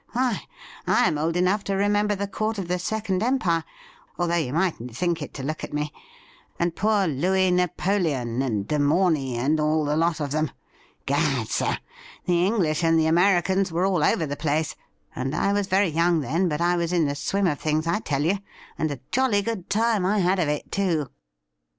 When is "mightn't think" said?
4.51-5.21